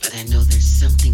but 0.00 0.14
I 0.14 0.22
know 0.24 0.40
there's 0.42 0.64
something 0.64 1.13